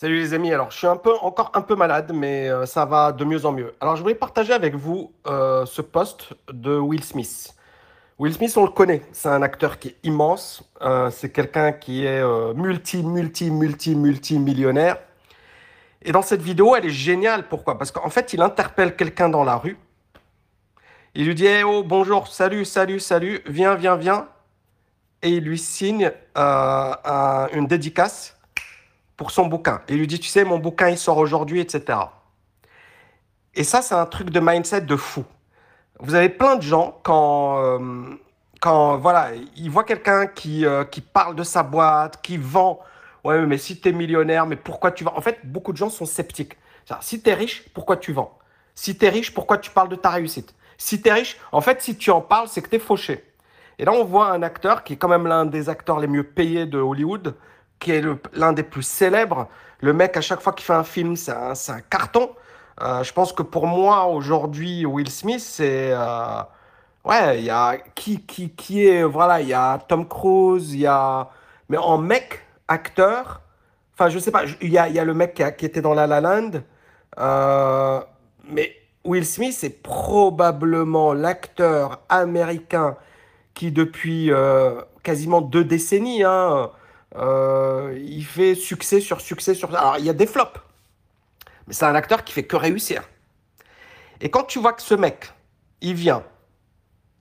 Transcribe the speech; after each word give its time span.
Salut 0.00 0.16
les 0.18 0.32
amis, 0.32 0.50
alors 0.50 0.70
je 0.70 0.78
suis 0.78 0.86
un 0.86 0.96
peu, 0.96 1.12
encore 1.20 1.52
un 1.52 1.60
peu 1.60 1.76
malade, 1.76 2.12
mais 2.14 2.48
euh, 2.48 2.64
ça 2.64 2.86
va 2.86 3.12
de 3.12 3.22
mieux 3.22 3.44
en 3.44 3.52
mieux. 3.52 3.74
Alors 3.82 3.96
je 3.96 4.02
voulais 4.02 4.14
partager 4.14 4.54
avec 4.54 4.74
vous 4.74 5.12
euh, 5.26 5.66
ce 5.66 5.82
post 5.82 6.32
de 6.50 6.74
Will 6.78 7.04
Smith. 7.04 7.54
Will 8.18 8.32
Smith, 8.32 8.56
on 8.56 8.64
le 8.64 8.70
connaît, 8.70 9.02
c'est 9.12 9.28
un 9.28 9.42
acteur 9.42 9.78
qui 9.78 9.88
est 9.88 9.96
immense, 10.02 10.62
euh, 10.80 11.10
c'est 11.10 11.28
quelqu'un 11.28 11.72
qui 11.72 12.06
est 12.06 12.24
multi, 12.54 13.02
multi, 13.02 13.50
multi, 13.50 13.94
multi 13.94 14.38
millionnaire. 14.38 14.96
Et 16.00 16.12
dans 16.12 16.22
cette 16.22 16.40
vidéo, 16.40 16.74
elle 16.74 16.86
est 16.86 16.88
géniale, 16.88 17.46
pourquoi? 17.46 17.76
Parce 17.76 17.90
qu'en 17.90 18.08
fait, 18.08 18.32
il 18.32 18.40
interpelle 18.40 18.96
quelqu'un 18.96 19.28
dans 19.28 19.44
la 19.44 19.56
rue, 19.56 19.76
il 21.14 21.26
lui 21.26 21.34
dit 21.34 21.44
hey, 21.44 21.62
oh, 21.62 21.82
bonjour, 21.82 22.26
salut, 22.26 22.64
salut, 22.64 23.00
salut, 23.00 23.42
viens, 23.44 23.74
viens, 23.74 23.96
viens», 23.96 24.28
et 25.22 25.28
il 25.28 25.44
lui 25.44 25.58
signe 25.58 26.10
une 26.34 27.66
dédicace 27.66 28.39
pour 29.20 29.32
son 29.32 29.44
bouquin. 29.44 29.82
Il 29.90 29.98
lui 29.98 30.06
dit, 30.06 30.18
tu 30.18 30.30
sais, 30.30 30.44
mon 30.44 30.56
bouquin, 30.56 30.88
il 30.88 30.96
sort 30.96 31.18
aujourd'hui, 31.18 31.60
etc. 31.60 31.98
Et 33.54 33.64
ça, 33.64 33.82
c'est 33.82 33.94
un 33.94 34.06
truc 34.06 34.30
de 34.30 34.40
mindset 34.40 34.80
de 34.80 34.96
fou. 34.96 35.26
Vous 35.98 36.14
avez 36.14 36.30
plein 36.30 36.56
de 36.56 36.62
gens, 36.62 36.98
quand, 37.02 37.62
euh, 37.62 38.14
quand 38.62 38.96
voilà, 38.96 39.32
ils 39.56 39.70
voient 39.70 39.84
quelqu'un 39.84 40.26
qui, 40.26 40.64
euh, 40.64 40.84
qui 40.84 41.02
parle 41.02 41.36
de 41.36 41.42
sa 41.42 41.62
boîte, 41.62 42.22
qui 42.22 42.38
vend, 42.38 42.80
ouais, 43.22 43.44
mais 43.44 43.58
si 43.58 43.78
tu 43.78 43.90
es 43.90 43.92
millionnaire, 43.92 44.46
mais 44.46 44.56
pourquoi 44.56 44.90
tu 44.90 45.04
vends? 45.04 45.12
En 45.14 45.20
fait, 45.20 45.40
beaucoup 45.44 45.72
de 45.72 45.76
gens 45.76 45.90
sont 45.90 46.06
sceptiques. 46.06 46.56
Si 47.02 47.20
tu 47.20 47.28
es 47.28 47.34
riche, 47.34 47.68
pourquoi 47.74 47.98
tu 47.98 48.14
vends? 48.14 48.38
Si 48.74 48.96
tu 48.96 49.04
es 49.04 49.10
riche, 49.10 49.34
pourquoi 49.34 49.58
tu 49.58 49.70
parles 49.70 49.90
de 49.90 49.96
ta 49.96 50.08
réussite? 50.08 50.54
Si 50.78 51.02
tu 51.02 51.10
es 51.10 51.12
riche, 51.12 51.36
en 51.52 51.60
fait, 51.60 51.82
si 51.82 51.94
tu 51.98 52.10
en 52.10 52.22
parles, 52.22 52.48
c'est 52.48 52.62
que 52.62 52.70
tu 52.70 52.76
es 52.76 52.78
fauché. 52.78 53.22
Et 53.78 53.84
là, 53.84 53.92
on 53.92 54.02
voit 54.02 54.30
un 54.30 54.40
acteur 54.42 54.82
qui 54.82 54.94
est 54.94 54.96
quand 54.96 55.08
même 55.08 55.26
l'un 55.26 55.44
des 55.44 55.68
acteurs 55.68 56.00
les 56.00 56.06
mieux 56.06 56.24
payés 56.24 56.64
de 56.64 56.78
Hollywood, 56.78 57.34
qui 57.80 57.92
est 57.92 58.04
l'un 58.34 58.52
des 58.52 58.62
plus 58.62 58.82
célèbres. 58.82 59.48
Le 59.80 59.92
mec, 59.92 60.16
à 60.16 60.20
chaque 60.20 60.40
fois 60.40 60.52
qu'il 60.52 60.64
fait 60.64 60.74
un 60.74 60.84
film, 60.84 61.16
c'est 61.16 61.32
un, 61.32 61.80
carton. 61.88 62.30
Euh, 62.82 63.02
je 63.02 63.12
pense 63.12 63.32
que 63.32 63.42
pour 63.42 63.66
moi, 63.66 64.06
aujourd'hui, 64.06 64.86
Will 64.86 65.10
Smith, 65.10 65.40
c'est... 65.40 65.90
Euh, 65.92 66.42
ouais, 67.04 67.38
il 67.38 67.44
y 67.44 67.50
a... 67.50 67.78
Qui, 67.94 68.20
qui, 68.20 68.50
qui 68.50 68.86
est... 68.86 69.02
Voilà, 69.02 69.40
il 69.40 69.48
y 69.48 69.54
a 69.54 69.78
Tom 69.88 70.06
Cruise, 70.06 70.74
il 70.74 70.80
y 70.80 70.86
a... 70.86 71.28
Mais 71.68 71.78
en 71.78 71.98
mec, 71.98 72.40
acteur... 72.68 73.40
Enfin, 73.94 74.10
je 74.10 74.18
sais 74.18 74.30
pas, 74.30 74.44
il 74.62 74.70
y 74.70 74.78
a, 74.78 74.88
y 74.88 74.98
a 74.98 75.04
le 75.04 75.12
mec 75.12 75.34
qui, 75.58 75.66
était 75.66 75.82
dans 75.82 75.94
La 75.94 76.06
La 76.06 76.20
Land. 76.20 76.52
Euh, 77.18 78.00
mais 78.48 78.74
Will 79.04 79.26
Smith, 79.26 79.54
c'est 79.58 79.82
probablement 79.82 81.12
l'acteur 81.12 82.00
américain 82.08 82.96
qui, 83.52 83.72
depuis 83.72 84.30
quasiment 85.02 85.42
deux 85.42 85.64
décennies, 85.64 86.22
hein, 86.22 86.70
il 87.16 88.24
fait 88.24 88.54
succès 88.54 89.00
sur 89.00 89.20
succès 89.20 89.54
sur. 89.54 89.74
Alors, 89.74 89.98
il 89.98 90.04
y 90.04 90.10
a 90.10 90.14
des 90.14 90.26
flops. 90.26 90.60
Mais 91.66 91.74
c'est 91.74 91.86
un 91.86 91.94
acteur 91.94 92.24
qui 92.24 92.32
fait 92.32 92.44
que 92.44 92.56
réussir. 92.56 93.02
Et 94.20 94.30
quand 94.30 94.44
tu 94.44 94.58
vois 94.58 94.72
que 94.72 94.82
ce 94.82 94.94
mec, 94.94 95.32
il 95.80 95.94
vient, 95.94 96.22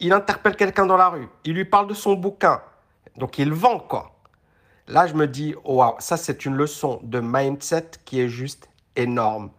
il 0.00 0.12
interpelle 0.12 0.56
quelqu'un 0.56 0.86
dans 0.86 0.96
la 0.96 1.08
rue, 1.08 1.28
il 1.44 1.54
lui 1.54 1.64
parle 1.64 1.88
de 1.88 1.94
son 1.94 2.14
bouquin, 2.14 2.60
donc 3.16 3.38
il 3.38 3.52
vend 3.52 3.78
quoi. 3.78 4.12
Là, 4.86 5.06
je 5.06 5.14
me 5.14 5.26
dis, 5.26 5.54
waouh, 5.64 5.94
ça 5.98 6.16
c'est 6.16 6.44
une 6.44 6.54
leçon 6.54 7.00
de 7.02 7.20
mindset 7.20 7.92
qui 8.04 8.20
est 8.20 8.28
juste 8.28 8.68
énorme. 8.96 9.50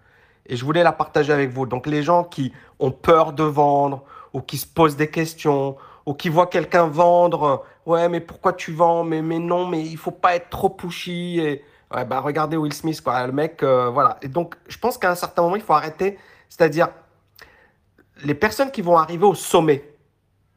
Et 0.45 0.55
je 0.55 0.63
voulais 0.63 0.83
la 0.83 0.91
partager 0.91 1.33
avec 1.33 1.49
vous. 1.49 1.65
Donc 1.65 1.87
les 1.87 2.03
gens 2.03 2.23
qui 2.23 2.53
ont 2.79 2.91
peur 2.91 3.33
de 3.33 3.43
vendre 3.43 4.03
ou 4.33 4.41
qui 4.41 4.57
se 4.57 4.67
posent 4.67 4.95
des 4.95 5.09
questions 5.09 5.77
ou 6.05 6.13
qui 6.13 6.29
voient 6.29 6.47
quelqu'un 6.47 6.87
vendre, 6.87 7.65
ouais, 7.85 8.09
mais 8.09 8.19
pourquoi 8.19 8.53
tu 8.53 8.71
vends 8.71 9.03
mais, 9.03 9.21
mais 9.21 9.39
non, 9.39 9.67
mais 9.67 9.81
il 9.81 9.97
faut 9.97 10.11
pas 10.11 10.35
être 10.35 10.49
trop 10.49 10.69
pushy. 10.69 11.39
Et, 11.39 11.63
bah, 11.91 12.19
regardez 12.19 12.57
Will 12.57 12.73
Smith, 12.73 13.01
quoi, 13.01 13.25
le 13.25 13.33
mec, 13.33 13.63
euh, 13.63 13.89
voilà. 13.89 14.17
Et 14.21 14.27
donc, 14.27 14.55
je 14.67 14.77
pense 14.77 14.97
qu'à 14.97 15.11
un 15.11 15.15
certain 15.15 15.43
moment, 15.43 15.55
il 15.55 15.61
faut 15.61 15.73
arrêter. 15.73 16.17
C'est-à-dire, 16.49 16.89
les 18.23 18.35
personnes 18.35 18.71
qui 18.71 18.81
vont 18.81 18.97
arriver 18.97 19.25
au 19.25 19.35
sommet, 19.35 19.95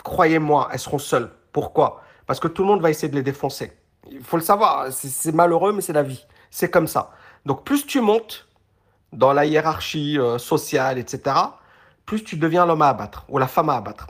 croyez-moi, 0.05 0.69
elles 0.73 0.79
seront 0.79 0.99
seules. 0.99 1.31
Pourquoi? 1.53 2.03
Parce 2.27 2.41
que 2.41 2.49
tout 2.49 2.63
le 2.63 2.69
monde 2.69 2.83
va 2.83 2.91
essayer 2.91 3.09
de 3.09 3.15
les 3.15 3.23
défoncer. 3.23 3.73
Il 4.11 4.23
faut 4.23 4.37
le 4.37 4.43
savoir, 4.43 4.87
c'est 4.91 5.35
malheureux, 5.35 5.73
mais 5.73 5.81
c'est 5.81 5.93
la 5.93 6.03
vie. 6.03 6.27
C'est 6.51 6.71
comme 6.71 6.87
ça. 6.87 7.11
Donc, 7.47 7.65
plus 7.65 7.87
tu 7.87 8.01
montes 8.01 8.49
dans 9.13 9.33
la 9.33 9.45
hiérarchie 9.47 10.19
euh, 10.19 10.39
sociale, 10.39 10.99
etc., 10.99 11.37
plus 12.05 12.25
tu 12.25 12.37
deviens 12.37 12.65
l'homme 12.65 12.83
à 12.83 12.89
abattre 12.89 13.27
ou 13.29 13.39
la 13.39 13.47
femme 13.47 13.69
à 13.69 13.77
abattre. 13.77 14.07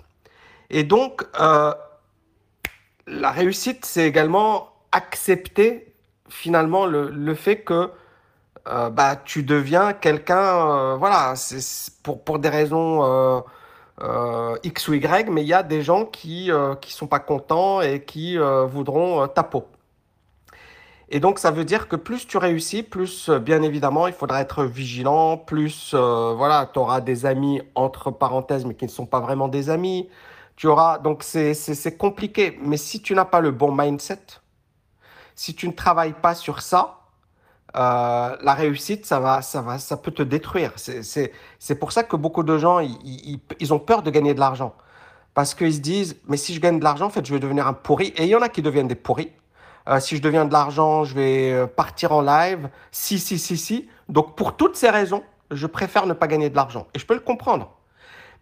Et 0.71 0.85
donc, 0.85 1.25
euh, 1.41 1.73
la 3.07 3.31
réussite, 3.31 3.85
c'est 3.85 4.07
également 4.07 4.69
accepter 4.93 5.95
finalement 6.29 6.87
le, 6.87 7.35
fait 7.35 7.63
que 7.63 7.91
euh, 8.69 8.91
bah, 8.91 9.17
tu 9.17 9.43
deviens 9.43 9.95
quelqu'un, 9.95 10.37
euh, 10.37 10.97
voilà, 10.97 11.35
c'est 11.37 11.95
pour, 12.03 12.23
pour 12.23 12.39
des 12.39 12.51
raisons 12.51 13.43
X 14.63 14.89
ou 14.89 14.95
Y, 14.95 15.31
mais 15.31 15.43
il 15.43 15.49
y 15.49 15.55
a 15.55 15.63
des 15.63 15.83
gens 15.83 16.05
qui 16.05 16.51
ne 16.51 16.77
sont 16.87 17.07
pas 17.07 17.21
contents 17.21 17.81
et 17.81 18.05
qui 18.05 18.37
voudront 18.37 19.27
ta 19.29 19.43
peau. 19.43 19.67
Et 21.11 21.21
donc, 21.21 21.39
ça 21.39 21.51
veut 21.51 21.65
dire 21.65 21.89
que 21.89 21.97
plus 21.97 22.27
tu 22.27 22.37
réussis, 22.37 22.83
plus, 22.83 23.31
bien 23.31 23.63
évidemment, 23.63 24.07
il 24.07 24.13
faudra 24.13 24.43
être 24.43 24.65
vigilant, 24.65 25.39
plus, 25.39 25.95
voilà, 25.95 26.69
tu 26.71 26.79
auras 26.79 27.01
des 27.01 27.25
amis, 27.25 27.63
entre 27.75 28.11
parenthèses, 28.11 28.67
mais 28.67 28.75
qui 28.75 28.85
ne 28.85 28.91
sont 28.91 29.07
pas 29.07 29.21
vraiment 29.21 29.49
des 29.49 29.71
amis. 29.71 30.11
Tu 30.59 30.67
auras, 30.67 30.99
donc 30.99 31.23
c'est 31.23 31.97
compliqué. 31.97 32.59
Mais 32.61 32.77
si 32.77 33.01
tu 33.01 33.15
n'as 33.15 33.25
pas 33.25 33.39
le 33.41 33.53
bon 33.53 33.71
mindset, 33.71 34.19
si 35.37 35.55
tu 35.55 35.69
ne 35.69 35.73
travailles 35.73 36.17
pas 36.21 36.35
sur 36.35 36.63
ça, 36.63 36.99
euh, 37.77 38.37
la 38.43 38.55
réussite, 38.55 39.07
ça, 39.07 39.21
va, 39.21 39.41
ça, 39.41 39.63
va, 39.63 39.79
ça 39.79 39.97
peut 39.97 40.11
te 40.11 40.25
détruire. 40.25 40.73
C'est 40.75 41.75
pour 41.79 41.93
ça 41.93 42.03
que 42.03 42.17
beaucoup 42.17 42.43
de 42.43 42.59
gens, 42.59 42.81
ils, 42.81 43.39
ils, 43.61 43.73
ont 43.73 43.79
peur 43.79 44.03
de 44.03 44.11
gagner 44.11 44.35
de 44.35 44.41
l'argent. 44.41 44.75
Parce 45.33 45.55
qu'ils 45.55 45.75
se 45.75 45.79
disent, 45.79 46.17
mais 46.27 46.37
si 46.37 46.53
je 46.55 46.61
gagne 46.61 46.81
de 46.81 46.85
l'argent, 46.85 47.07
en 47.07 47.11
fait, 47.11 47.25
je 47.25 47.33
vais 47.33 47.39
devenir 47.39 47.69
un 47.69 47.73
pourri. 47.73 48.13
Et 48.17 48.25
il 48.25 48.29
y 48.29 48.35
en 48.35 48.43
a 48.43 48.49
qui 48.49 48.61
deviennent 48.61 48.89
des 48.89 48.97
pourris. 48.97 49.31
Euh, 49.89 50.01
si 50.01 50.17
je 50.17 50.23
deviens 50.23 50.45
de 50.45 50.53
l'argent, 50.53 51.05
je 51.05 51.15
vais 51.15 51.53
euh, 51.53 51.67
partir 51.69 52.11
en 52.11 52.21
live. 52.21 52.69
Si, 52.91 53.21
si, 53.21 53.39
si, 53.39 53.57
si. 53.57 53.89
Donc, 54.09 54.35
pour 54.35 54.57
toutes 54.57 54.75
ces 54.75 54.91
raisons, 54.91 55.23
je 55.53 55.69
préfère 55.69 56.07
ne 56.07 56.15
pas 56.15 56.27
gagner 56.27 56.51
de 56.51 56.57
l'argent. 56.57 56.89
Et 56.95 56.99
je 56.99 57.07
peux 57.07 57.15
le 57.15 57.21
comprendre. 57.21 57.78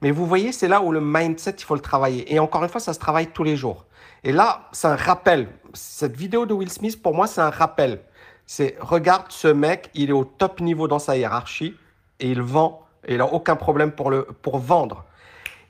Mais 0.02 0.10
vous 0.10 0.26
voyez, 0.26 0.52
c'est 0.52 0.68
là 0.68 0.82
où 0.82 0.92
le 0.92 1.00
mindset, 1.00 1.56
il 1.58 1.64
faut 1.64 1.74
le 1.74 1.80
travailler. 1.80 2.32
Et 2.32 2.38
encore 2.38 2.62
une 2.62 2.68
fois, 2.68 2.80
ça 2.80 2.92
se 2.92 2.98
travaille 2.98 3.28
tous 3.28 3.44
les 3.44 3.56
jours. 3.56 3.86
Et 4.24 4.32
là, 4.32 4.68
c'est 4.72 4.88
un 4.88 4.96
rappel. 4.96 5.48
Cette 5.72 6.16
vidéo 6.16 6.46
de 6.46 6.54
Will 6.54 6.70
Smith, 6.70 7.00
pour 7.00 7.14
moi, 7.14 7.26
c'est 7.26 7.40
un 7.40 7.50
rappel. 7.50 8.00
C'est 8.46 8.76
regarde 8.80 9.26
ce 9.28 9.48
mec, 9.48 9.90
il 9.94 10.10
est 10.10 10.12
au 10.12 10.24
top 10.24 10.60
niveau 10.60 10.86
dans 10.86 10.98
sa 10.98 11.16
hiérarchie 11.16 11.74
et 12.20 12.30
il 12.30 12.40
vend 12.42 12.86
et 13.06 13.14
il 13.14 13.18
n'a 13.18 13.32
aucun 13.32 13.56
problème 13.56 13.92
pour, 13.92 14.10
le, 14.10 14.24
pour 14.24 14.58
vendre. 14.58 15.04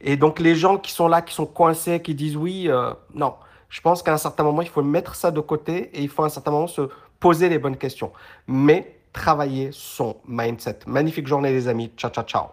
Et 0.00 0.16
donc, 0.16 0.40
les 0.40 0.54
gens 0.54 0.78
qui 0.78 0.92
sont 0.92 1.08
là, 1.08 1.22
qui 1.22 1.34
sont 1.34 1.46
coincés, 1.46 2.00
qui 2.00 2.14
disent 2.14 2.36
oui, 2.36 2.68
euh, 2.68 2.92
non. 3.14 3.34
Je 3.68 3.80
pense 3.80 4.02
qu'à 4.02 4.12
un 4.12 4.18
certain 4.18 4.44
moment, 4.44 4.62
il 4.62 4.68
faut 4.68 4.82
mettre 4.82 5.14
ça 5.14 5.30
de 5.30 5.40
côté 5.40 5.90
et 5.92 6.02
il 6.02 6.08
faut 6.08 6.22
à 6.22 6.26
un 6.26 6.30
certain 6.30 6.50
moment 6.50 6.66
se 6.66 6.88
poser 7.18 7.48
les 7.48 7.58
bonnes 7.58 7.76
questions. 7.76 8.12
Mais 8.46 8.96
travailler 9.12 9.70
son 9.72 10.16
mindset. 10.26 10.80
Magnifique 10.86 11.26
journée, 11.26 11.50
les 11.50 11.68
amis. 11.68 11.90
Ciao, 11.96 12.10
ciao, 12.10 12.24
ciao. 12.24 12.46